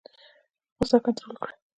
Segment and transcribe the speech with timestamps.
[0.77, 1.53] غوسه کنټرول کړئ